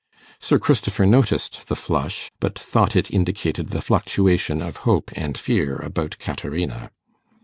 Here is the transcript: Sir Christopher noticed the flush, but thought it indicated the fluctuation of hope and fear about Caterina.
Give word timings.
Sir 0.39 0.57
Christopher 0.57 1.05
noticed 1.05 1.67
the 1.67 1.75
flush, 1.75 2.31
but 2.39 2.57
thought 2.57 2.95
it 2.95 3.11
indicated 3.11 3.67
the 3.69 3.83
fluctuation 3.83 4.59
of 4.59 4.77
hope 4.77 5.11
and 5.13 5.37
fear 5.37 5.75
about 5.75 6.17
Caterina. 6.17 6.89